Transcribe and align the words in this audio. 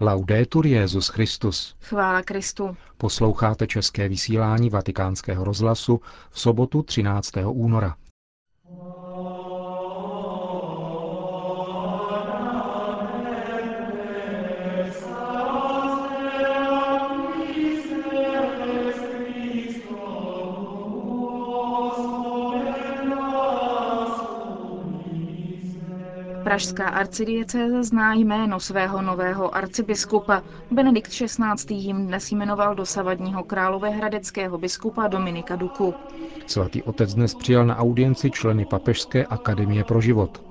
Laudetur 0.00 0.66
Jezus 0.66 1.08
Christus. 1.08 1.74
Chvála 1.80 2.22
Kristu. 2.22 2.76
Posloucháte 2.98 3.66
české 3.66 4.08
vysílání 4.08 4.70
Vatikánského 4.70 5.44
rozhlasu 5.44 6.00
v 6.30 6.40
sobotu 6.40 6.82
13. 6.82 7.32
února. 7.50 7.96
Pražská 26.46 26.88
arcidiecéze 26.88 27.84
zná 27.84 28.14
jméno 28.14 28.60
svého 28.60 29.02
nového 29.02 29.54
arcibiskupa. 29.56 30.42
Benedikt 30.70 31.10
XVI. 31.10 31.74
jim 31.74 32.06
dnes 32.06 32.32
jmenoval 32.32 32.74
dosavadního 32.74 33.44
královéhradeckého 33.44 34.58
biskupa 34.58 35.08
Dominika 35.08 35.56
Duku. 35.56 35.94
Svatý 36.46 36.82
otec 36.82 37.14
dnes 37.14 37.34
přijal 37.34 37.66
na 37.66 37.76
audienci 37.76 38.30
členy 38.30 38.64
Papežské 38.64 39.26
akademie 39.26 39.84
pro 39.84 40.00
život. 40.00 40.42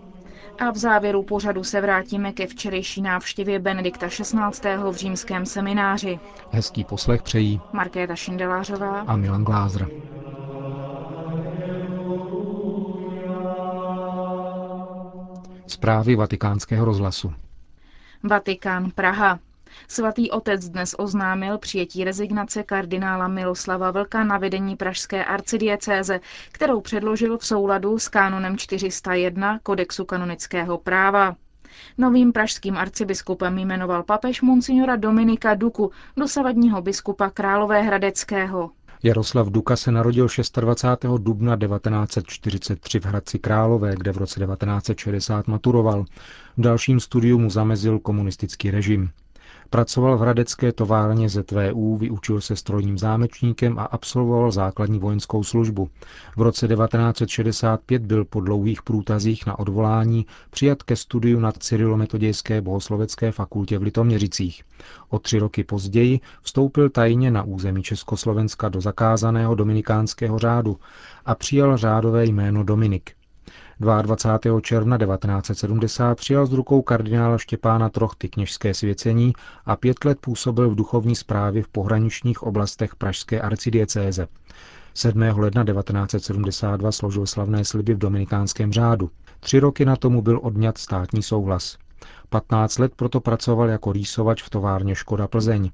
A 0.60 0.72
v 0.72 0.78
závěru 0.78 1.24
pořadu 1.24 1.64
se 1.64 1.82
vrátíme 1.82 2.32
ke 2.32 2.48
včerejší 2.48 3.02
návštěvě 3.02 3.60
Benedikta 3.60 4.08
XVI. 4.08 4.78
v 4.92 4.96
římském 4.96 5.46
semináři. 5.46 6.20
Hezký 6.52 6.84
poslech 6.84 7.24
přejí 7.24 7.62
Markéta 7.74 8.16
Šindelářová 8.16 9.00
a 9.00 9.16
Milan 9.16 9.44
Glázer. 9.44 9.88
Zprávy 15.76 16.16
vatikánského 16.16 16.86
rozhlasu. 16.86 17.34
Vatikán 18.24 18.92
Praha. 18.92 19.40
Svatý 19.88 20.32
otec 20.32 20.70
dnes 20.70 20.96
oznámil 20.98 21.58
přijetí 21.58 22.04
rezignace 22.04 22.64
kardinála 22.64 23.28
Miloslava 23.28 23.92
Vlka 23.92 24.24
na 24.24 24.38
vedení 24.38 24.76
pražské 24.76 25.26
arcidiecéze, 25.26 26.20
kterou 26.52 26.82
předložil 26.82 27.38
v 27.38 27.46
souladu 27.46 28.00
s 28.00 28.08
kánonem 28.10 28.58
401 28.58 29.60
kodexu 29.64 30.06
kanonického 30.06 30.78
práva. 30.78 31.36
Novým 31.98 32.32
pražským 32.32 32.78
arcibiskupem 32.78 33.58
jmenoval 33.58 34.04
papež 34.04 34.42
monsignora 34.42 34.96
Dominika 34.96 35.56
Duku, 35.56 35.92
dosavadního 36.18 36.82
biskupa 36.82 37.30
Královéhradeckého. 37.30 38.72
Jaroslav 39.06 39.50
Duka 39.50 39.76
se 39.76 39.92
narodil 39.92 40.28
26. 40.62 41.06
dubna 41.18 41.58
1943 41.58 43.00
v 43.00 43.06
Hradci 43.06 43.40
Králové, 43.40 43.96
kde 43.96 44.12
v 44.12 44.18
roce 44.18 44.40
1960 44.40 45.48
maturoval. 45.48 46.06
V 46.58 46.62
dalším 46.62 47.00
studiu 47.00 47.40
mu 47.40 47.50
zamezil 47.50 48.00
komunistický 48.00 48.72
režim. 48.72 49.10
Pracoval 49.70 50.18
v 50.18 50.22
hradecké 50.22 50.72
továrně 50.72 51.30
ZVU, 51.30 51.98
vyučil 51.98 52.42
se 52.42 52.56
strojním 52.56 52.98
zámečníkem 52.98 53.80
a 53.80 53.84
absolvoval 53.84 54.52
základní 54.52 55.00
vojenskou 55.00 55.44
službu. 55.44 55.90
V 56.38 56.42
roce 56.42 56.68
1965 56.68 58.02
byl 58.06 58.26
po 58.26 58.42
dlouhých 58.42 58.82
průtazích 58.82 59.46
na 59.46 59.60
odvolání 59.60 60.26
přijat 60.50 60.84
ke 60.84 60.96
studiu 60.96 61.40
na 61.40 61.52
Cyrilometodějské 61.52 62.62
bohoslovecké 62.62 63.32
fakultě 63.32 63.78
v 63.78 63.84
Litoměřicích. 63.84 64.64
O 65.10 65.20
tři 65.20 65.40
roky 65.40 65.64
později 65.64 66.20
vstoupil 66.42 66.90
tajně 66.90 67.32
na 67.32 67.44
území 67.44 67.84
Československa 67.84 68.70
do 68.70 68.82
zakázaného 68.82 69.56
dominikánského 69.56 70.40
řádu 70.40 70.78
a 71.26 71.36
přijal 71.36 71.78
řádové 71.78 72.26
jméno 72.26 72.64
Dominik. 72.64 73.15
22. 73.80 74.62
června 74.62 74.98
1970 74.98 76.16
přijal 76.16 76.46
z 76.46 76.54
rukou 76.54 76.82
kardinála 76.82 77.38
Štěpána 77.38 77.90
Trochty 77.90 78.30
kněžské 78.30 78.74
svěcení 78.74 79.34
a 79.66 79.76
pět 79.76 80.06
let 80.06 80.18
působil 80.22 80.70
v 80.70 80.76
duchovní 80.76 81.16
správě 81.16 81.64
v 81.64 81.68
pohraničních 81.68 82.44
oblastech 82.44 82.96
Pražské 82.96 83.42
arcidiecéze. 83.42 84.28
7. 84.94 85.22
ledna 85.22 85.64
1972 85.66 86.92
složil 86.92 87.26
slavné 87.26 87.66
sliby 87.66 87.94
v 87.94 87.98
dominikánském 87.98 88.74
řádu. 88.74 89.10
Tři 89.40 89.60
roky 89.60 89.86
na 89.86 89.96
tomu 89.96 90.22
byl 90.22 90.40
odňat 90.44 90.78
státní 90.78 91.24
souhlas. 91.24 91.78
15 92.30 92.78
let 92.78 92.92
proto 92.96 93.20
pracoval 93.20 93.70
jako 93.70 93.92
rýsovač 93.92 94.44
v 94.44 94.50
továrně 94.50 94.96
Škoda 94.96 95.28
Plzeň. 95.28 95.72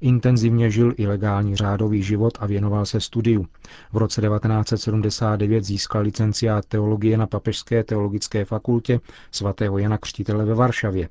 Intenzivně 0.00 0.70
žil 0.70 0.94
ilegální 0.96 1.56
řádový 1.56 2.02
život 2.02 2.38
a 2.40 2.46
věnoval 2.46 2.86
se 2.86 3.00
studiu. 3.00 3.46
V 3.92 3.96
roce 3.96 4.20
1979 4.20 5.64
získal 5.64 6.02
licenciát 6.02 6.64
teologie 6.66 7.18
na 7.18 7.26
Papežské 7.26 7.84
teologické 7.84 8.44
fakultě 8.44 9.00
svatého 9.30 9.78
Jana 9.78 9.98
Křtitele 9.98 10.44
ve 10.44 10.54
Varšavě. 10.54 11.08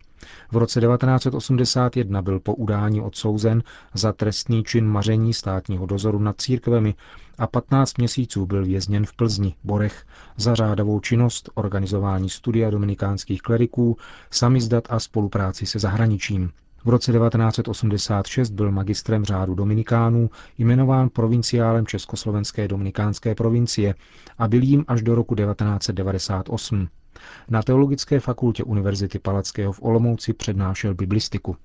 V 0.51 0.57
roce 0.57 0.81
1981 0.81 2.21
byl 2.21 2.39
po 2.39 2.55
udání 2.55 3.01
odsouzen 3.01 3.63
za 3.93 4.13
trestný 4.13 4.63
čin 4.63 4.85
maření 4.87 5.33
státního 5.33 5.85
dozoru 5.85 6.19
nad 6.19 6.41
církvemi 6.41 6.95
a 7.37 7.47
15 7.47 7.97
měsíců 7.97 8.45
byl 8.45 8.65
vězněn 8.65 9.05
v 9.05 9.13
Plzni, 9.13 9.55
Borech, 9.63 10.05
za 10.37 10.55
řádovou 10.55 10.99
činnost, 10.99 11.49
organizování 11.53 12.29
studia 12.29 12.69
dominikánských 12.69 13.41
kleriků, 13.41 13.97
samizdat 14.31 14.83
a 14.89 14.99
spolupráci 14.99 15.65
se 15.65 15.79
zahraničím. 15.79 16.51
V 16.87 16.89
roce 16.89 17.11
1986 17.11 18.49
byl 18.49 18.71
magistrem 18.71 19.25
řádu 19.25 19.55
Dominikánů 19.55 20.29
jmenován 20.57 21.09
provinciálem 21.09 21.85
Československé 21.85 22.67
dominikánské 22.67 23.35
provincie 23.35 23.95
a 24.37 24.47
byl 24.47 24.63
jím 24.63 24.85
až 24.87 25.01
do 25.01 25.15
roku 25.15 25.35
1998. 25.35 26.87
Na 27.49 27.63
Teologické 27.63 28.19
fakultě 28.19 28.63
Univerzity 28.63 29.19
Palackého 29.19 29.73
v 29.73 29.81
Olomouci 29.81 30.33
přednášel 30.33 30.93
biblistiku. 30.93 31.55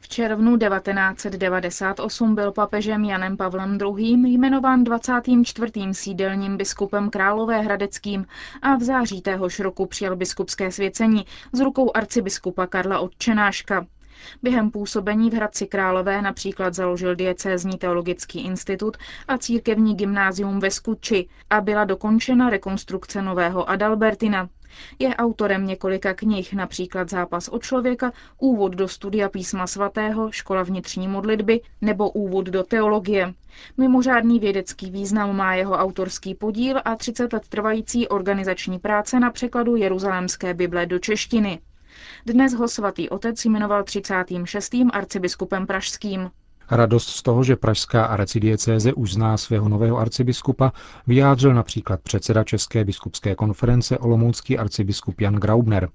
V 0.00 0.08
červnu 0.08 0.58
1998 0.58 2.34
byl 2.34 2.52
papežem 2.52 3.04
Janem 3.04 3.36
Pavlem 3.36 3.78
II. 3.96 4.32
jmenován 4.32 4.84
24. 4.84 5.72
sídelním 5.92 6.56
biskupem 6.56 7.10
Královéhradeckým 7.10 8.26
a 8.62 8.76
v 8.76 8.82
září 8.82 9.20
téhož 9.20 9.60
roku 9.60 9.86
přijal 9.86 10.16
biskupské 10.16 10.72
svěcení 10.72 11.24
z 11.52 11.60
rukou 11.60 11.90
arcibiskupa 11.94 12.66
Karla 12.66 13.00
Otčenáška. 13.00 13.86
Během 14.42 14.70
působení 14.70 15.30
v 15.30 15.34
Hradci 15.34 15.66
Králové 15.66 16.22
například 16.22 16.74
založil 16.74 17.14
diecézní 17.14 17.78
teologický 17.78 18.44
institut 18.44 18.96
a 19.28 19.38
církevní 19.38 19.96
gymnázium 19.96 20.60
ve 20.60 20.70
Skuči 20.70 21.28
a 21.50 21.60
byla 21.60 21.84
dokončena 21.84 22.50
rekonstrukce 22.50 23.22
nového 23.22 23.70
Adalbertina. 23.70 24.48
Je 24.98 25.16
autorem 25.16 25.66
několika 25.66 26.14
knih, 26.14 26.54
například 26.54 27.10
Zápas 27.10 27.48
o 27.52 27.58
člověka, 27.58 28.12
Úvod 28.38 28.72
do 28.72 28.88
studia 28.88 29.28
písma 29.28 29.66
svatého, 29.66 30.32
Škola 30.32 30.62
vnitřní 30.62 31.08
modlitby 31.08 31.60
nebo 31.80 32.10
Úvod 32.10 32.46
do 32.46 32.62
teologie. 32.62 33.34
Mimořádný 33.76 34.38
vědecký 34.38 34.90
význam 34.90 35.36
má 35.36 35.54
jeho 35.54 35.72
autorský 35.72 36.34
podíl 36.34 36.80
a 36.84 36.96
30 36.96 37.32
let 37.32 37.48
trvající 37.48 38.08
organizační 38.08 38.78
práce 38.78 39.20
na 39.20 39.30
překladu 39.30 39.76
Jeruzalémské 39.76 40.54
Bible 40.54 40.86
do 40.86 40.98
češtiny. 40.98 41.58
Dnes 42.26 42.54
ho 42.54 42.68
svatý 42.68 43.08
otec 43.08 43.44
jmenoval 43.44 43.82
36. 43.82 44.74
arcibiskupem 44.92 45.66
pražským. 45.66 46.30
Radost 46.70 47.08
z 47.08 47.22
toho, 47.22 47.44
že 47.44 47.56
pražská 47.56 48.04
arcidiecéze 48.04 48.92
už 48.92 49.12
zná 49.12 49.36
svého 49.36 49.68
nového 49.68 49.98
arcibiskupa, 49.98 50.72
vyjádřil 51.06 51.54
například 51.54 52.00
předseda 52.00 52.44
České 52.44 52.84
biskupské 52.84 53.34
konference 53.34 53.98
olomoucký 53.98 54.58
arcibiskup 54.58 55.20
Jan 55.20 55.34
Graubner. 55.34 55.88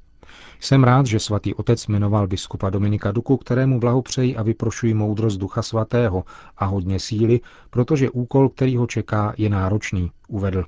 Jsem 0.59 0.83
rád, 0.83 1.05
že 1.05 1.19
svatý 1.19 1.53
otec 1.53 1.87
jmenoval 1.87 2.27
biskupa 2.27 2.69
Dominika 2.69 3.11
Duku, 3.11 3.37
kterému 3.37 3.79
blahopřeji 3.79 4.35
a 4.35 4.43
vyprošuji 4.43 4.93
moudrost 4.93 5.39
ducha 5.39 5.61
svatého 5.61 6.23
a 6.57 6.65
hodně 6.65 6.99
síly, 6.99 7.39
protože 7.69 8.09
úkol, 8.09 8.49
který 8.49 8.77
ho 8.77 8.87
čeká, 8.87 9.33
je 9.37 9.49
náročný, 9.49 10.11
uvedl. 10.27 10.65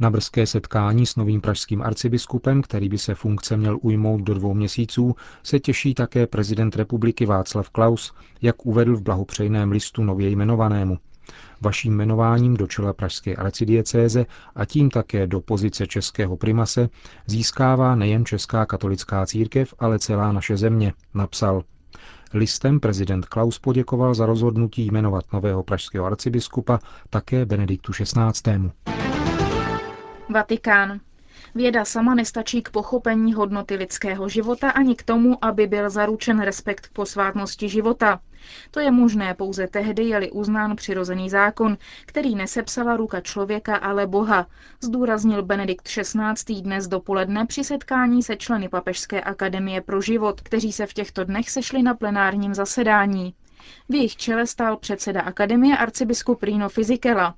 Na 0.00 0.10
brzké 0.10 0.46
setkání 0.46 1.06
s 1.06 1.16
novým 1.16 1.40
pražským 1.40 1.82
arcibiskupem, 1.82 2.62
který 2.62 2.88
by 2.88 2.98
se 2.98 3.14
funkce 3.14 3.56
měl 3.56 3.78
ujmout 3.82 4.20
do 4.20 4.34
dvou 4.34 4.54
měsíců, 4.54 5.14
se 5.42 5.60
těší 5.60 5.94
také 5.94 6.26
prezident 6.26 6.76
republiky 6.76 7.26
Václav 7.26 7.70
Klaus, 7.70 8.14
jak 8.42 8.66
uvedl 8.66 8.96
v 8.96 9.02
blahopřejném 9.02 9.70
listu 9.70 10.04
nově 10.04 10.30
jmenovanému. 10.30 10.98
Vaším 11.60 11.92
jmenováním 11.92 12.56
do 12.56 12.66
čela 12.66 12.92
pražské 12.92 13.36
arcidiecéze 13.36 14.26
a 14.54 14.64
tím 14.64 14.90
také 14.90 15.26
do 15.26 15.40
pozice 15.40 15.86
českého 15.86 16.36
primase 16.36 16.88
získává 17.26 17.94
nejen 17.94 18.24
česká 18.24 18.66
katolická 18.66 19.26
církev, 19.26 19.74
ale 19.78 19.98
celá 19.98 20.32
naše 20.32 20.56
země, 20.56 20.92
napsal. 21.14 21.62
Listem 22.34 22.80
prezident 22.80 23.26
Klaus 23.26 23.58
poděkoval 23.58 24.14
za 24.14 24.26
rozhodnutí 24.26 24.86
jmenovat 24.86 25.32
nového 25.32 25.62
pražského 25.62 26.06
arcibiskupa 26.06 26.78
také 27.10 27.46
Benediktu 27.46 27.92
XVI. 27.92 28.70
Vatikán. 30.30 31.00
Věda 31.54 31.84
sama 31.84 32.14
nestačí 32.14 32.62
k 32.62 32.70
pochopení 32.70 33.34
hodnoty 33.34 33.74
lidského 33.74 34.28
života 34.28 34.70
ani 34.70 34.96
k 34.96 35.02
tomu, 35.02 35.44
aby 35.44 35.66
byl 35.66 35.90
zaručen 35.90 36.40
respekt 36.40 36.86
k 36.86 36.92
posvátnosti 36.92 37.68
života. 37.68 38.20
To 38.70 38.80
je 38.80 38.90
možné 38.90 39.34
pouze 39.34 39.66
tehdy, 39.66 40.04
je-li 40.04 40.30
uznán 40.30 40.76
přirozený 40.76 41.30
zákon, 41.30 41.78
který 42.06 42.34
nesepsala 42.34 42.96
ruka 42.96 43.20
člověka, 43.20 43.76
ale 43.76 44.06
Boha, 44.06 44.46
zdůraznil 44.80 45.42
Benedikt 45.42 45.88
XVI. 45.88 46.60
dnes 46.60 46.88
dopoledne 46.88 47.46
při 47.46 47.64
setkání 47.64 48.22
se 48.22 48.36
členy 48.36 48.68
Papežské 48.68 49.20
akademie 49.20 49.80
pro 49.80 50.00
život, 50.00 50.40
kteří 50.40 50.72
se 50.72 50.86
v 50.86 50.92
těchto 50.94 51.24
dnech 51.24 51.50
sešli 51.50 51.82
na 51.82 51.94
plenárním 51.94 52.54
zasedání. 52.54 53.34
V 53.88 53.94
jejich 53.94 54.16
čele 54.16 54.46
stál 54.46 54.76
předseda 54.76 55.20
akademie 55.20 55.76
arcibiskup 55.76 56.42
Rino 56.42 56.68
Fizikela. 56.68 57.34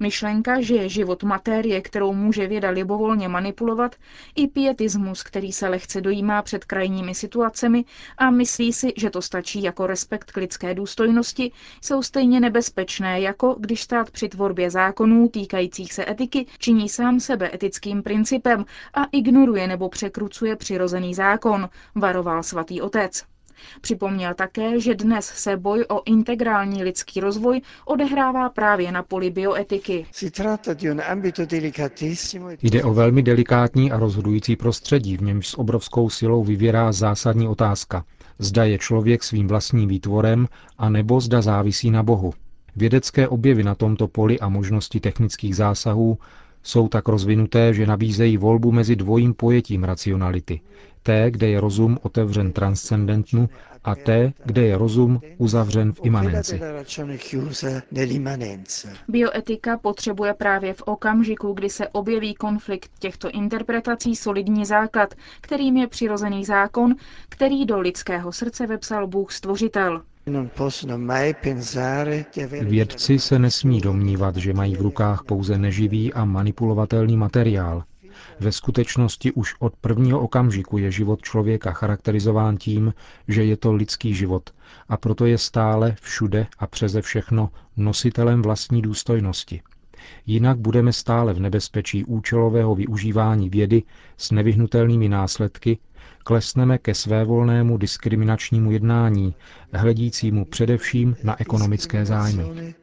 Myšlenka, 0.00 0.60
že 0.60 0.74
je 0.74 0.88
život 0.88 1.22
matérie, 1.22 1.80
kterou 1.80 2.12
může 2.12 2.46
věda 2.46 2.70
libovolně 2.70 3.28
manipulovat, 3.28 3.96
i 4.34 4.48
pietismus, 4.48 5.22
který 5.22 5.52
se 5.52 5.68
lehce 5.68 6.00
dojímá 6.00 6.42
před 6.42 6.64
krajními 6.64 7.14
situacemi 7.14 7.84
a 8.18 8.30
myslí 8.30 8.72
si, 8.72 8.92
že 8.96 9.10
to 9.10 9.22
stačí 9.22 9.62
jako 9.62 9.86
respekt 9.86 10.32
k 10.32 10.36
lidské 10.36 10.74
důstojnosti, 10.74 11.52
jsou 11.80 12.02
stejně 12.02 12.40
nebezpečné, 12.40 13.20
jako 13.20 13.56
když 13.60 13.82
stát 13.82 14.10
při 14.10 14.28
tvorbě 14.28 14.70
zákonů 14.70 15.28
týkajících 15.28 15.92
se 15.92 16.10
etiky 16.10 16.46
činí 16.58 16.88
sám 16.88 17.20
sebe 17.20 17.50
etickým 17.54 18.02
principem 18.02 18.64
a 18.94 19.04
ignoruje 19.04 19.66
nebo 19.66 19.88
překrucuje 19.88 20.56
přirozený 20.56 21.14
zákon, 21.14 21.68
varoval 21.94 22.42
svatý 22.42 22.80
otec. 22.80 23.31
Připomněl 23.80 24.34
také, 24.34 24.80
že 24.80 24.94
dnes 24.94 25.26
se 25.26 25.56
boj 25.56 25.84
o 25.88 26.02
integrální 26.04 26.84
lidský 26.84 27.20
rozvoj 27.20 27.60
odehrává 27.84 28.48
právě 28.48 28.92
na 28.92 29.02
poli 29.02 29.30
bioetiky. 29.30 30.06
Jde 32.62 32.82
o 32.82 32.94
velmi 32.94 33.22
delikátní 33.22 33.92
a 33.92 33.98
rozhodující 33.98 34.56
prostředí, 34.56 35.16
v 35.16 35.22
němž 35.22 35.48
s 35.48 35.58
obrovskou 35.58 36.10
silou 36.10 36.44
vyvěrá 36.44 36.92
zásadní 36.92 37.48
otázka. 37.48 38.04
Zda 38.38 38.64
je 38.64 38.78
člověk 38.78 39.24
svým 39.24 39.48
vlastním 39.48 39.88
výtvorem, 39.88 40.48
a 40.78 40.88
nebo 40.88 41.20
zda 41.20 41.42
závisí 41.42 41.90
na 41.90 42.02
Bohu. 42.02 42.32
Vědecké 42.76 43.28
objevy 43.28 43.62
na 43.64 43.74
tomto 43.74 44.08
poli 44.08 44.40
a 44.40 44.48
možnosti 44.48 45.00
technických 45.00 45.56
zásahů 45.56 46.18
jsou 46.62 46.88
tak 46.88 47.08
rozvinuté, 47.08 47.74
že 47.74 47.86
nabízejí 47.86 48.36
volbu 48.36 48.72
mezi 48.72 48.96
dvojím 48.96 49.34
pojetím 49.34 49.84
racionality, 49.84 50.60
té, 51.02 51.30
kde 51.30 51.48
je 51.48 51.60
rozum 51.60 51.98
otevřen 52.02 52.52
transcendentnu 52.52 53.48
a 53.84 53.94
té, 53.94 54.32
kde 54.44 54.62
je 54.62 54.78
rozum 54.78 55.20
uzavřen 55.38 55.92
v 55.92 56.00
imanenci. 56.02 56.60
Bioetika 59.08 59.78
potřebuje 59.78 60.34
právě 60.34 60.74
v 60.74 60.82
okamžiku, 60.82 61.52
kdy 61.52 61.70
se 61.70 61.88
objeví 61.88 62.34
konflikt 62.34 62.90
těchto 62.98 63.30
interpretací 63.30 64.16
solidní 64.16 64.64
základ, 64.64 65.14
kterým 65.40 65.76
je 65.76 65.86
přirozený 65.86 66.44
zákon, 66.44 66.94
který 67.28 67.66
do 67.66 67.80
lidského 67.80 68.32
srdce 68.32 68.66
vepsal 68.66 69.06
Bůh 69.06 69.32
stvořitel. 69.32 70.02
Vědci 72.60 73.18
se 73.18 73.38
nesmí 73.38 73.80
domnívat, 73.80 74.36
že 74.36 74.52
mají 74.52 74.76
v 74.76 74.80
rukách 74.80 75.24
pouze 75.24 75.58
neživý 75.58 76.12
a 76.12 76.24
manipulovatelný 76.24 77.16
materiál, 77.16 77.84
ve 78.40 78.52
skutečnosti 78.52 79.32
už 79.32 79.54
od 79.58 79.76
prvního 79.76 80.20
okamžiku 80.20 80.78
je 80.78 80.90
život 80.90 81.22
člověka 81.22 81.72
charakterizován 81.72 82.56
tím, 82.56 82.94
že 83.28 83.44
je 83.44 83.56
to 83.56 83.72
lidský 83.72 84.14
život 84.14 84.50
a 84.88 84.96
proto 84.96 85.26
je 85.26 85.38
stále, 85.38 85.96
všude 86.00 86.46
a 86.58 86.66
přeze 86.66 87.02
všechno 87.02 87.50
nositelem 87.76 88.42
vlastní 88.42 88.82
důstojnosti. 88.82 89.62
Jinak 90.26 90.58
budeme 90.58 90.92
stále 90.92 91.32
v 91.32 91.40
nebezpečí 91.40 92.04
účelového 92.04 92.74
využívání 92.74 93.50
vědy 93.50 93.82
s 94.16 94.30
nevyhnutelnými 94.30 95.08
následky, 95.08 95.78
klesneme 96.24 96.78
ke 96.78 96.94
svévolnému 96.94 97.76
diskriminačnímu 97.78 98.70
jednání, 98.72 99.34
hledícímu 99.72 100.44
především 100.44 101.16
na 101.24 101.40
ekonomické 101.40 102.04
zájmy. 102.04 102.74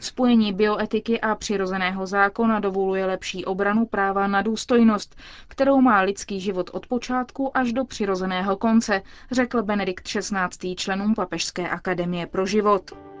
Spojení 0.00 0.52
bioetiky 0.52 1.20
a 1.20 1.34
přirozeného 1.34 2.06
zákona 2.06 2.60
dovoluje 2.60 3.06
lepší 3.06 3.44
obranu 3.44 3.86
práva 3.86 4.26
na 4.26 4.42
důstojnost, 4.42 5.16
kterou 5.48 5.80
má 5.80 6.00
lidský 6.00 6.40
život 6.40 6.70
od 6.72 6.86
počátku 6.86 7.56
až 7.56 7.72
do 7.72 7.84
přirozeného 7.84 8.56
konce, 8.56 9.02
řekl 9.32 9.62
Benedikt 9.62 10.04
XVI. 10.08 10.74
členům 10.76 11.14
Papežské 11.14 11.68
akademie 11.68 12.26
pro 12.26 12.46
život. 12.46 13.11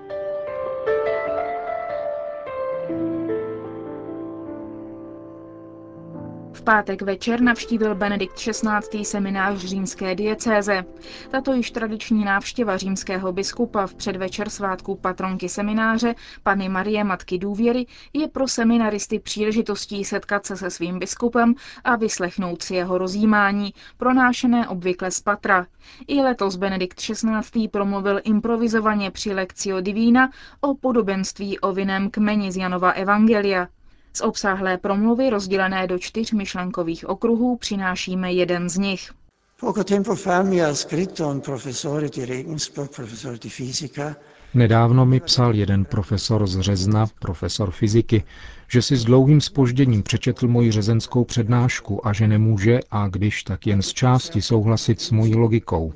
V 6.62 6.64
pátek 6.64 7.02
večer 7.02 7.40
navštívil 7.40 7.94
Benedikt 7.94 8.34
XVI. 8.36 9.04
seminář 9.04 9.58
římské 9.58 10.14
diecéze. 10.14 10.84
Tato 11.30 11.52
již 11.52 11.70
tradiční 11.70 12.24
návštěva 12.24 12.76
římského 12.76 13.32
biskupa 13.32 13.86
v 13.86 13.94
předvečer 13.94 14.50
svátku 14.50 14.94
patronky 14.96 15.48
semináře, 15.48 16.14
Pany 16.42 16.68
Marie 16.68 17.04
Matky 17.04 17.38
důvěry, 17.38 17.86
je 18.12 18.28
pro 18.28 18.48
seminaristy 18.48 19.18
příležitostí 19.18 20.04
setkat 20.04 20.46
se 20.46 20.56
se 20.56 20.70
svým 20.70 20.98
biskupem 20.98 21.54
a 21.84 21.96
vyslechnout 21.96 22.62
si 22.62 22.74
jeho 22.74 22.98
rozjímání, 22.98 23.74
pronášené 23.96 24.68
obvykle 24.68 25.10
z 25.10 25.20
patra. 25.20 25.66
I 26.08 26.20
letos 26.20 26.56
Benedikt 26.56 26.98
XVI. 27.00 27.68
promluvil 27.68 28.20
improvizovaně 28.24 29.10
při 29.10 29.34
lekcio 29.34 29.80
Divína 29.80 30.30
o 30.60 30.74
podobenství 30.74 31.58
o 31.58 31.72
vinném 31.72 32.10
kmeni 32.10 32.52
z 32.52 32.56
Janova 32.56 32.90
Evangelia. 32.90 33.68
Z 34.12 34.20
obsáhlé 34.20 34.78
promluvy 34.78 35.30
rozdělené 35.30 35.86
do 35.86 35.98
čtyř 35.98 36.32
myšlenkových 36.32 37.08
okruhů 37.08 37.56
přinášíme 37.56 38.32
jeden 38.32 38.68
z 38.68 38.78
nich. 38.78 39.10
Nedávno 44.54 45.06
mi 45.06 45.20
psal 45.20 45.54
jeden 45.54 45.84
profesor 45.84 46.46
z 46.46 46.60
Řezna, 46.60 47.06
profesor 47.20 47.70
fyziky, 47.70 48.24
že 48.68 48.82
si 48.82 48.96
s 48.96 49.04
dlouhým 49.04 49.40
spožděním 49.40 50.02
přečetl 50.02 50.48
moji 50.48 50.72
řezenskou 50.72 51.24
přednášku 51.24 52.06
a 52.06 52.12
že 52.12 52.28
nemůže, 52.28 52.80
a 52.90 53.08
když 53.08 53.42
tak 53.42 53.66
jen 53.66 53.82
z 53.82 53.92
části 53.92 54.42
souhlasit 54.42 55.00
s 55.00 55.10
mojí 55.10 55.34
logikou. 55.34 55.92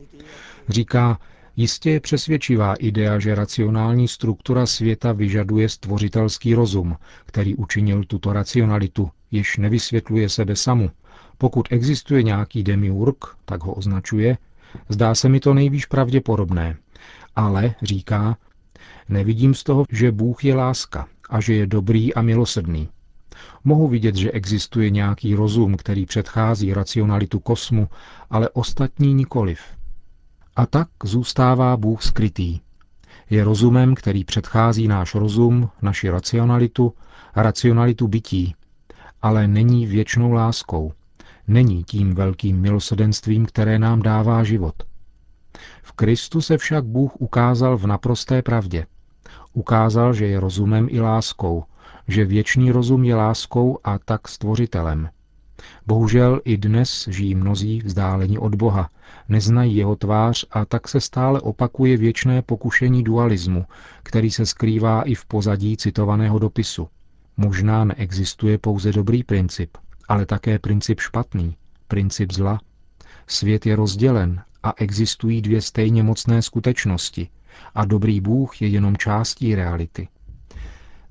Říká, 0.68 1.18
Jistě 1.58 1.90
je 1.90 2.00
přesvědčivá 2.00 2.74
idea, 2.74 3.18
že 3.18 3.34
racionální 3.34 4.08
struktura 4.08 4.66
světa 4.66 5.12
vyžaduje 5.12 5.68
stvořitelský 5.68 6.54
rozum, 6.54 6.96
který 7.26 7.54
učinil 7.54 8.04
tuto 8.04 8.32
racionalitu, 8.32 9.10
jež 9.30 9.56
nevysvětluje 9.56 10.28
sebe 10.28 10.56
samu. 10.56 10.90
Pokud 11.38 11.68
existuje 11.70 12.22
nějaký 12.22 12.62
demiurg, 12.62 13.24
tak 13.44 13.62
ho 13.62 13.74
označuje, 13.74 14.38
zdá 14.88 15.14
se 15.14 15.28
mi 15.28 15.40
to 15.40 15.54
nejvíc 15.54 15.86
pravděpodobné. 15.86 16.76
Ale, 17.36 17.74
říká, 17.82 18.36
nevidím 19.08 19.54
z 19.54 19.62
toho, 19.62 19.84
že 19.90 20.12
Bůh 20.12 20.44
je 20.44 20.54
láska 20.54 21.08
a 21.30 21.40
že 21.40 21.54
je 21.54 21.66
dobrý 21.66 22.14
a 22.14 22.22
milosrdný. 22.22 22.88
Mohu 23.64 23.88
vidět, 23.88 24.14
že 24.14 24.30
existuje 24.30 24.90
nějaký 24.90 25.34
rozum, 25.34 25.76
který 25.76 26.06
předchází 26.06 26.74
racionalitu 26.74 27.38
kosmu, 27.38 27.88
ale 28.30 28.48
ostatní 28.48 29.14
nikoliv. 29.14 29.60
A 30.56 30.66
tak 30.66 30.88
zůstává 31.04 31.76
Bůh 31.76 32.02
skrytý. 32.02 32.60
Je 33.30 33.44
rozumem, 33.44 33.94
který 33.94 34.24
předchází 34.24 34.88
náš 34.88 35.14
rozum, 35.14 35.68
naši 35.82 36.10
racionalitu, 36.10 36.94
racionalitu 37.36 38.08
bytí, 38.08 38.54
ale 39.22 39.48
není 39.48 39.86
věčnou 39.86 40.32
láskou, 40.32 40.92
není 41.48 41.84
tím 41.84 42.14
velkým 42.14 42.60
milosedenstvím, 42.60 43.46
které 43.46 43.78
nám 43.78 44.02
dává 44.02 44.44
život. 44.44 44.74
V 45.82 45.92
Kristu 45.92 46.40
se 46.40 46.58
však 46.58 46.84
Bůh 46.84 47.16
ukázal 47.18 47.76
v 47.76 47.86
naprosté 47.86 48.42
pravdě. 48.42 48.86
Ukázal, 49.52 50.14
že 50.14 50.26
je 50.26 50.40
rozumem 50.40 50.88
i 50.90 51.00
láskou, 51.00 51.64
že 52.08 52.24
věčný 52.24 52.70
rozum 52.70 53.04
je 53.04 53.14
láskou 53.14 53.78
a 53.84 53.98
tak 53.98 54.28
stvořitelem. 54.28 55.08
Bohužel 55.86 56.40
i 56.44 56.56
dnes 56.56 57.08
žijí 57.10 57.34
mnozí 57.34 57.82
vzdáleni 57.84 58.38
od 58.38 58.54
Boha, 58.54 58.90
neznají 59.28 59.76
jeho 59.76 59.96
tvář 59.96 60.44
a 60.50 60.64
tak 60.64 60.88
se 60.88 61.00
stále 61.00 61.40
opakuje 61.40 61.96
věčné 61.96 62.42
pokušení 62.42 63.02
dualismu, 63.02 63.64
který 64.02 64.30
se 64.30 64.46
skrývá 64.46 65.02
i 65.02 65.14
v 65.14 65.24
pozadí 65.24 65.76
citovaného 65.76 66.38
dopisu. 66.38 66.88
Možná 67.36 67.84
neexistuje 67.84 68.58
pouze 68.58 68.92
dobrý 68.92 69.24
princip, 69.24 69.76
ale 70.08 70.26
také 70.26 70.58
princip 70.58 71.00
špatný, 71.00 71.56
princip 71.88 72.32
zla. 72.32 72.60
Svět 73.26 73.66
je 73.66 73.76
rozdělen 73.76 74.42
a 74.62 74.72
existují 74.76 75.42
dvě 75.42 75.62
stejně 75.62 76.02
mocné 76.02 76.42
skutečnosti 76.42 77.28
a 77.74 77.84
dobrý 77.84 78.20
Bůh 78.20 78.62
je 78.62 78.68
jenom 78.68 78.96
částí 78.96 79.54
reality. 79.54 80.08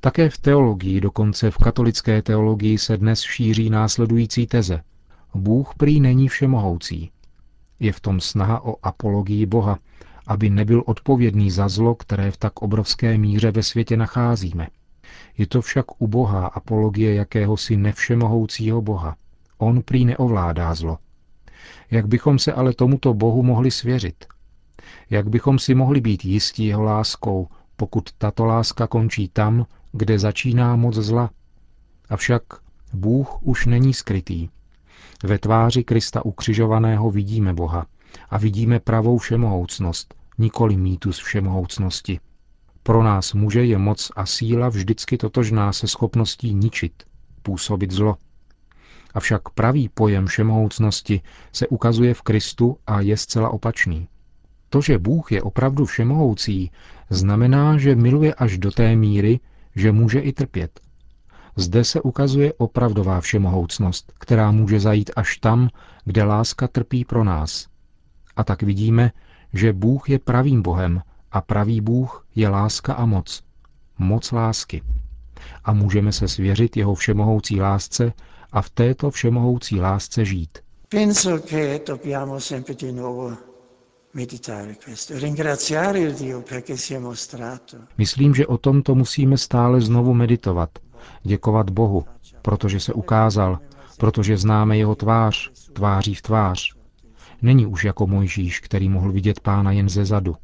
Také 0.06 0.30
v 0.30 0.38
teologii, 0.38 1.02
dokonce 1.02 1.52
v 1.52 1.58
katolické 1.58 2.22
teologii 2.22 2.78
se 2.78 2.98
dnes 2.98 3.22
šíří 3.22 3.70
následující 3.70 4.48
teze. 4.48 4.82
Bůh 5.36 5.76
prý 5.78 6.00
není 6.00 6.28
všemohoucí. 6.28 7.12
Je 7.80 7.92
v 7.92 8.00
tom 8.00 8.20
snaha 8.20 8.66
o 8.66 8.76
apologii 8.84 9.46
Boha, 9.46 9.80
aby 10.28 10.50
nebyl 10.50 10.84
odpovědný 10.86 11.52
za 11.52 11.70
zlo, 11.70 11.96
které 11.96 12.32
v 12.32 12.38
tak 12.38 12.62
obrovské 12.62 13.18
míře 13.18 13.52
ve 13.52 13.64
světě 13.64 13.98
nacházíme. 13.98 14.68
Je 15.38 15.48
to 15.48 15.62
však 15.62 16.02
ubohá 16.02 16.48
apologie 16.48 17.14
jakéhosi 17.16 17.78
nevšemohoucího 17.78 18.82
boha. 18.82 19.16
On 19.58 19.82
prý 19.82 20.06
neovládá 20.06 20.76
zlo. 20.76 20.98
Jak 21.92 22.08
bychom 22.08 22.40
se 22.40 22.54
ale 22.54 22.74
tomuto 22.74 23.14
bohu 23.14 23.44
mohli 23.44 23.72
svěřit? 23.72 24.26
Jak 25.10 25.30
bychom 25.30 25.60
si 25.60 25.76
mohli 25.76 26.02
být 26.02 26.26
jistí 26.26 26.66
jeho 26.66 26.84
láskou, 26.84 27.48
pokud 27.76 28.10
tato 28.18 28.46
láska 28.46 28.88
končí 28.88 29.28
tam, 29.28 29.66
kde 29.98 30.20
začíná 30.20 30.76
moc 30.76 30.96
zla? 30.96 31.30
Avšak 32.10 32.44
Bůh 32.94 33.44
už 33.44 33.66
není 33.66 33.94
skrytý. 33.94 34.50
Ve 35.24 35.38
tváři 35.38 35.84
Krista 35.84 36.26
ukřižovaného 36.26 37.12
vidíme 37.12 37.54
Boha 37.54 37.86
a 38.30 38.38
vidíme 38.38 38.80
pravou 38.80 39.18
všemohoucnost, 39.18 40.14
nikoli 40.38 40.78
mýtus 40.78 41.20
všemohoucnosti. 41.20 42.20
Pro 42.84 43.04
nás 43.04 43.34
muže 43.34 43.66
je 43.66 43.78
moc 43.78 44.12
a 44.16 44.26
síla 44.26 44.70
vždycky 44.70 45.18
totožná 45.18 45.74
se 45.74 45.88
schopností 45.88 46.54
ničit, 46.54 47.04
působit 47.42 47.92
zlo. 47.92 48.18
Avšak 49.14 49.50
pravý 49.50 49.90
pojem 49.90 50.26
všemohoucnosti 50.26 51.22
se 51.54 51.68
ukazuje 51.68 52.14
v 52.14 52.22
Kristu 52.22 52.78
a 52.88 53.02
je 53.02 53.18
zcela 53.18 53.50
opačný. 53.50 54.08
To, 54.70 54.82
že 54.82 54.98
Bůh 54.98 55.32
je 55.32 55.42
opravdu 55.42 55.86
všemohoucí, 55.86 56.72
znamená, 57.10 57.78
že 57.78 57.96
miluje 57.96 58.34
až 58.34 58.58
do 58.58 58.72
té 58.72 58.96
míry, 58.96 59.40
že 59.76 59.92
může 59.92 60.20
i 60.20 60.34
trpět. 60.34 60.80
Zde 61.56 61.84
se 61.84 62.02
ukazuje 62.02 62.54
opravdová 62.54 63.22
všemohoucnost, 63.22 64.14
která 64.20 64.52
může 64.52 64.80
zajít 64.80 65.12
až 65.16 65.38
tam, 65.38 65.70
kde 66.06 66.24
láska 66.24 66.68
trpí 66.68 67.06
pro 67.06 67.24
nás. 67.24 67.68
A 68.36 68.44
tak 68.44 68.64
vidíme, 68.64 69.12
že 69.54 69.74
Bůh 69.74 70.10
je 70.10 70.20
pravým 70.20 70.62
Bohem 70.62 71.02
a 71.32 71.42
pravý 71.42 71.82
Bůh 71.82 72.26
je 72.36 72.50
láska 72.50 72.94
a 72.94 73.06
moc. 73.06 73.44
Moc 74.00 74.32
lásky. 74.32 74.82
A 75.64 75.74
můžeme 75.74 76.12
se 76.12 76.28
svěřit 76.28 76.78
jeho 76.78 76.96
všemohoucí 76.96 77.62
lásce 77.62 78.14
a 78.52 78.62
v 78.62 78.70
této 78.70 79.12
všemohoucí 79.12 79.82
lásce 79.82 80.26
žít. 80.26 80.58
Penso 80.90 81.40
che 81.40 81.80
dobbiamo 81.88 82.40
sempre 82.40 82.76
di 82.76 82.92
nuovo 82.92 83.55
Myslím, 87.98 88.36
že 88.36 88.48
o 88.48 88.58
tomto 88.58 88.96
musíme 88.96 89.38
stále 89.38 89.82
znovu 89.82 90.14
meditovat, 90.14 90.70
děkovat 91.24 91.70
Bohu, 91.70 92.06
protože 92.42 92.80
se 92.80 92.94
ukázal, 92.94 93.60
protože 93.98 94.38
známe 94.38 94.78
jeho 94.78 94.96
tvář, 94.96 95.52
tváří 95.74 96.16
v 96.16 96.22
tvář. 96.22 96.74
Není 97.42 97.66
už 97.66 97.84
jako 97.84 98.08
Mojžíš, 98.08 98.60
který 98.60 98.90
mohl 98.90 99.12
vidět 99.12 99.40
pána 99.40 99.72
jen 99.72 99.90
ze 99.90 100.06
zadu. 100.06 100.36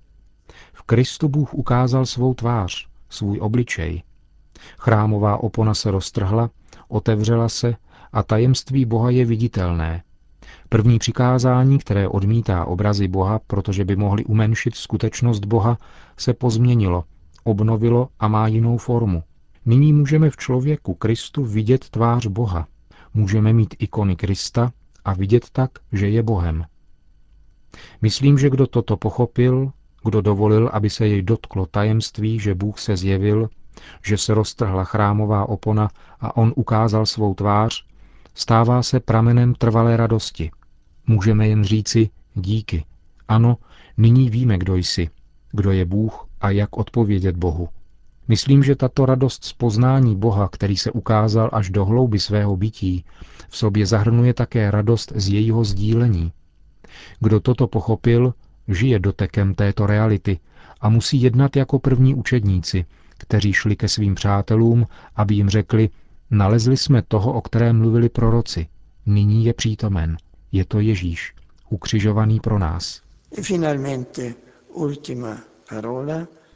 V 0.74 0.82
Kristu 0.84 1.30
Bůh 1.30 1.54
ukázal 1.54 2.06
svou 2.06 2.34
tvář, 2.34 2.88
svůj 3.10 3.40
obličej. 3.42 4.04
Chrámová 4.80 5.38
opona 5.38 5.74
se 5.74 5.92
roztrhla, 5.92 6.50
otevřela 6.88 7.50
se 7.50 7.76
a 8.14 8.24
tajemství 8.24 8.86
Boha 8.86 9.10
je 9.10 9.26
viditelné. 9.26 10.04
První 10.70 11.00
přikázání, 11.00 11.80
které 11.80 12.08
odmítá 12.08 12.66
obrazy 12.66 13.08
Boha, 13.08 13.40
protože 13.48 13.86
by 13.86 13.96
mohly 13.96 14.26
umenšit 14.26 14.76
skutečnost 14.76 15.46
Boha, 15.46 15.78
se 16.18 16.34
pozměnilo, 16.34 17.04
obnovilo 17.44 18.08
a 18.20 18.28
má 18.28 18.48
jinou 18.48 18.78
formu. 18.78 19.24
Nyní 19.66 19.94
můžeme 19.94 20.30
v 20.30 20.38
člověku 20.38 20.94
Kristu 20.94 21.46
vidět 21.46 21.90
tvář 21.90 22.28
Boha. 22.28 22.68
Můžeme 23.14 23.54
mít 23.54 23.76
ikony 23.80 24.16
Krista 24.16 24.72
a 25.06 25.14
vidět 25.14 25.50
tak, 25.52 25.72
že 25.92 26.10
je 26.10 26.24
Bohem. 26.24 26.66
Myslím, 28.02 28.38
že 28.38 28.50
kdo 28.50 28.68
toto 28.68 28.98
pochopil, 28.98 29.72
kdo 30.04 30.22
dovolil, 30.22 30.70
aby 30.74 30.90
se 30.90 31.08
jej 31.08 31.22
dotklo 31.22 31.66
tajemství, 31.66 32.40
že 32.40 32.56
Bůh 32.56 32.80
se 32.80 32.98
zjevil, 32.98 33.50
že 34.06 34.18
se 34.18 34.34
roztrhla 34.34 34.84
chrámová 34.84 35.50
opona 35.50 35.90
a 36.20 36.38
on 36.38 36.54
ukázal 36.56 37.06
svou 37.06 37.34
tvář, 37.34 37.86
stává 38.34 38.84
se 38.84 39.00
pramenem 39.00 39.56
trvalé 39.56 39.98
radosti. 39.98 40.52
Můžeme 41.08 41.48
jen 41.48 41.64
říci 41.64 42.10
díky. 42.36 42.86
Ano, 43.28 43.58
nyní 43.98 44.30
víme, 44.30 44.58
kdo 44.58 44.76
jsi, 44.76 45.10
kdo 45.52 45.72
je 45.72 45.86
Bůh 45.86 46.28
a 46.42 46.50
jak 46.50 46.78
odpovědět 46.78 47.36
Bohu. 47.36 47.70
Myslím, 48.28 48.64
že 48.64 48.76
tato 48.76 49.06
radost 49.06 49.44
z 49.44 49.54
poznání 49.54 50.16
Boha, 50.16 50.48
který 50.48 50.78
se 50.78 50.92
ukázal 50.92 51.50
až 51.54 51.70
do 51.70 51.86
hlouby 51.86 52.20
svého 52.20 52.58
bytí, 52.58 53.06
v 53.50 53.58
sobě 53.58 53.86
zahrnuje 53.86 54.34
také 54.34 54.72
radost 54.72 55.14
z 55.16 55.30
jejího 55.30 55.64
sdílení. 55.64 56.32
Kdo 57.20 57.40
toto 57.40 57.68
pochopil, 57.68 58.34
žije 58.68 59.00
dotekem 59.00 59.56
této 59.56 59.86
reality 59.88 60.40
a 60.82 60.90
musí 60.90 61.22
jednat 61.22 61.56
jako 61.56 61.80
první 61.80 62.16
učedníci, 62.16 62.86
kteří 63.18 63.54
šli 63.54 63.76
ke 63.76 63.88
svým 63.88 64.16
přátelům, 64.16 64.88
aby 65.16 65.36
jim 65.36 65.50
řekli, 65.50 65.90
nalezli 66.32 66.78
jsme 66.78 67.02
toho, 67.02 67.34
o 67.34 67.42
kterém 67.42 67.78
mluvili 67.78 68.10
proroci, 68.10 68.68
nyní 69.06 69.46
je 69.46 69.54
přítomen, 69.54 70.18
je 70.52 70.66
to 70.66 70.80
Ježíš, 70.80 71.36
ukřižovaný 71.70 72.40
pro 72.40 72.60
nás. 72.60 73.02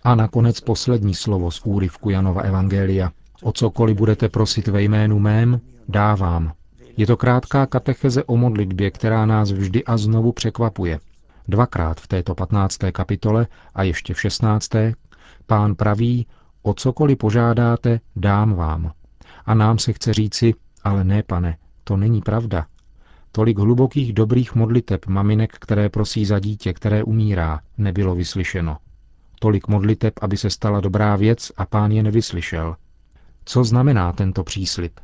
A 0.03 0.15
nakonec 0.15 0.59
poslední 0.59 1.13
slovo 1.13 1.51
z 1.51 1.61
úryvku 1.65 2.09
Janova 2.09 2.41
Evangelia. 2.41 3.11
O 3.41 3.51
cokoliv 3.51 3.97
budete 3.97 4.29
prosit 4.29 4.67
ve 4.67 4.81
jménu 4.81 5.19
mém, 5.19 5.61
dávám. 5.89 6.53
Je 6.97 7.07
to 7.07 7.17
krátká 7.17 7.65
katecheze 7.65 8.23
o 8.23 8.37
modlitbě, 8.37 8.91
která 8.91 9.25
nás 9.25 9.51
vždy 9.51 9.83
a 9.83 9.97
znovu 9.97 10.31
překvapuje. 10.31 10.99
Dvakrát 11.47 11.99
v 11.99 12.07
této 12.07 12.35
15. 12.35 12.77
kapitole 12.91 13.47
a 13.75 13.83
ještě 13.83 14.13
v 14.13 14.21
16. 14.21 14.69
pán 15.47 15.75
praví, 15.75 16.27
o 16.61 16.73
cokoliv 16.73 17.17
požádáte, 17.17 17.99
dám 18.15 18.53
vám. 18.53 18.91
A 19.45 19.53
nám 19.53 19.77
se 19.79 19.93
chce 19.93 20.13
říci, 20.13 20.53
ale 20.83 21.03
ne, 21.03 21.23
pane, 21.23 21.57
to 21.83 21.97
není 21.97 22.21
pravda. 22.21 22.65
Tolik 23.31 23.57
hlubokých 23.57 24.13
dobrých 24.13 24.55
modliteb 24.55 25.05
maminek, 25.07 25.53
které 25.59 25.89
prosí 25.89 26.25
za 26.25 26.39
dítě, 26.39 26.73
které 26.73 27.03
umírá, 27.03 27.59
nebylo 27.77 28.15
vyslyšeno. 28.15 28.77
Tolik 29.39 29.67
modliteb, 29.67 30.13
aby 30.21 30.37
se 30.37 30.49
stala 30.49 30.79
dobrá 30.79 31.15
věc 31.15 31.51
a 31.57 31.65
pán 31.65 31.91
je 31.91 32.03
nevyslyšel. 32.03 32.75
Co 33.45 33.63
znamená 33.63 34.11
tento 34.11 34.43
příslip? 34.43 34.99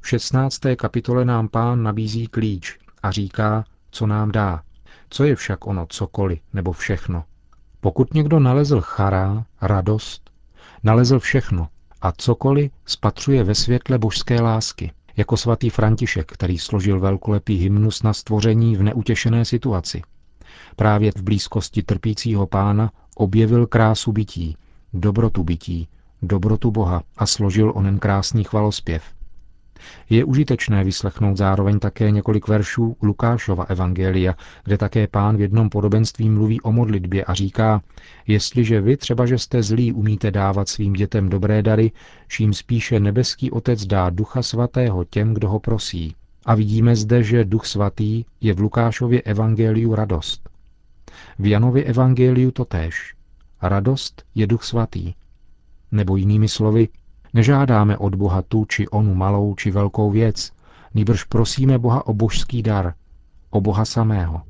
V 0.00 0.08
16. 0.08 0.60
kapitole 0.76 1.24
nám 1.24 1.48
pán 1.48 1.82
nabízí 1.82 2.26
klíč 2.26 2.78
a 3.02 3.10
říká, 3.10 3.64
co 3.90 4.06
nám 4.06 4.32
dá. 4.32 4.62
Co 5.10 5.24
je 5.24 5.36
však 5.36 5.66
ono 5.66 5.86
cokoliv 5.88 6.40
nebo 6.52 6.72
všechno? 6.72 7.24
Pokud 7.80 8.14
někdo 8.14 8.40
nalezl 8.40 8.80
chará, 8.80 9.44
radost, 9.60 10.30
nalezl 10.82 11.18
všechno 11.18 11.68
a 12.04 12.12
cokoliv 12.12 12.72
spatřuje 12.86 13.44
ve 13.44 13.54
světle 13.54 13.98
božské 13.98 14.40
lásky, 14.40 14.92
jako 15.16 15.36
svatý 15.36 15.70
František, 15.70 16.32
který 16.32 16.58
složil 16.58 17.00
velkolepý 17.00 17.56
hymnus 17.56 18.02
na 18.02 18.12
stvoření 18.12 18.76
v 18.76 18.82
neutěšené 18.82 19.44
situaci. 19.44 20.02
Právě 20.76 21.12
v 21.16 21.22
blízkosti 21.22 21.82
trpícího 21.82 22.46
pána 22.46 22.90
objevil 23.16 23.66
krásu 23.66 24.12
bytí, 24.12 24.56
dobrotu 24.92 25.44
bytí, 25.44 25.88
dobrotu 26.22 26.70
Boha 26.70 27.02
a 27.16 27.26
složil 27.26 27.72
onen 27.74 27.98
krásný 27.98 28.44
chvalospěv. 28.44 29.13
Je 30.10 30.24
užitečné 30.24 30.84
vyslechnout 30.84 31.36
zároveň 31.36 31.78
také 31.78 32.10
několik 32.10 32.48
veršů 32.48 32.96
Lukášova 33.02 33.64
evangelia, 33.64 34.34
kde 34.64 34.78
také 34.78 35.06
pán 35.06 35.36
v 35.36 35.40
jednom 35.40 35.70
podobenství 35.70 36.30
mluví 36.30 36.60
o 36.60 36.72
modlitbě 36.72 37.24
a 37.24 37.34
říká, 37.34 37.82
jestliže 38.26 38.80
vy 38.80 38.96
třeba, 38.96 39.26
že 39.26 39.38
jste 39.38 39.62
zlí, 39.62 39.92
umíte 39.92 40.30
dávat 40.30 40.68
svým 40.68 40.92
dětem 40.92 41.28
dobré 41.28 41.62
dary, 41.62 41.92
čím 42.28 42.52
spíše 42.52 43.00
nebeský 43.00 43.50
otec 43.50 43.86
dá 43.86 44.10
ducha 44.10 44.42
svatého 44.42 45.04
těm, 45.04 45.34
kdo 45.34 45.48
ho 45.48 45.60
prosí. 45.60 46.14
A 46.46 46.54
vidíme 46.54 46.96
zde, 46.96 47.22
že 47.22 47.44
duch 47.44 47.66
svatý 47.66 48.24
je 48.40 48.54
v 48.54 48.60
Lukášově 48.60 49.22
evangeliu 49.22 49.94
radost. 49.94 50.48
V 51.38 51.46
Janově 51.46 51.84
evangeliu 51.84 52.50
totéž. 52.50 53.14
Radost 53.62 54.22
je 54.34 54.46
duch 54.46 54.64
svatý. 54.64 55.14
Nebo 55.92 56.16
jinými 56.16 56.48
slovy, 56.48 56.88
Nežádáme 57.34 57.98
od 57.98 58.14
Boha 58.14 58.42
tu 58.42 58.64
či 58.64 58.88
onu 58.88 59.14
malou 59.14 59.54
či 59.54 59.70
velkou 59.70 60.10
věc, 60.10 60.52
nýbrž 60.94 61.24
prosíme 61.24 61.78
Boha 61.78 62.06
o 62.06 62.14
božský 62.14 62.62
dar, 62.62 62.94
o 63.50 63.60
Boha 63.60 63.84
samého. 63.84 64.42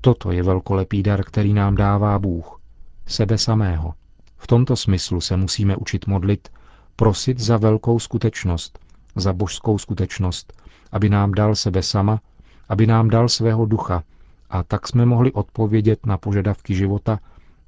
Toto 0.00 0.32
je 0.32 0.42
velkolepý 0.42 1.02
dar, 1.02 1.24
který 1.24 1.54
nám 1.54 1.74
dává 1.74 2.18
Bůh, 2.18 2.60
sebe 3.06 3.38
samého. 3.38 3.94
V 4.36 4.46
tomto 4.46 4.76
smyslu 4.76 5.20
se 5.20 5.36
musíme 5.36 5.76
učit 5.76 6.06
modlit, 6.06 6.48
prosit 6.96 7.38
za 7.38 7.56
velkou 7.56 7.98
skutečnost, 7.98 8.78
za 9.16 9.32
božskou 9.32 9.78
skutečnost, 9.78 10.52
aby 10.92 11.08
nám 11.08 11.32
dal 11.32 11.54
sebe 11.54 11.82
sama, 11.82 12.20
aby 12.68 12.86
nám 12.86 13.08
dal 13.08 13.28
svého 13.28 13.66
ducha, 13.66 14.02
a 14.50 14.62
tak 14.62 14.88
jsme 14.88 15.06
mohli 15.06 15.32
odpovědět 15.32 16.06
na 16.06 16.18
požadavky 16.18 16.74
života 16.74 17.18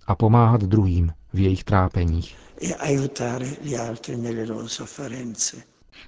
a 0.06 0.14
pomáhat 0.14 0.60
druhým 0.60 1.12
v 1.34 1.38
jejich 1.38 1.64
trápeních. 1.64 2.36
E 2.62 2.74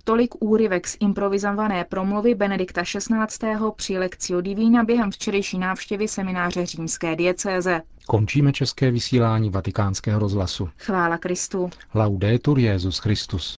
Tolik 0.05 0.35
úryvek 0.43 0.89
z 0.89 0.97
improvizované 1.01 1.85
promluvy 1.85 2.35
Benedikta 2.35 2.83
XVI. 2.83 3.07
při 3.77 3.99
Lekcio 3.99 4.41
Divina 4.41 4.85
během 4.85 5.11
včerejší 5.11 5.59
návštěvy 5.59 6.09
semináře 6.09 6.67
římské 6.67 7.17
diecéze. 7.17 7.83
Končíme 8.07 8.53
české 8.53 8.91
vysílání 8.91 9.51
vatikánského 9.51 10.19
rozhlasu. 10.21 10.69
Chvála 10.79 11.19
Kristu. 11.19 11.71
Laudetur 11.95 12.59
Jezus 12.59 12.99
Christus. 12.99 13.55